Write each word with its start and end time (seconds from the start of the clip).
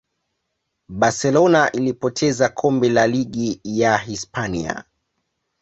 barcelona 0.89 1.71
ilipoteza 1.71 2.49
kombe 2.49 2.89
la 2.89 3.07
ligi 3.07 3.61
ya 3.63 3.97
hispania 3.97 4.83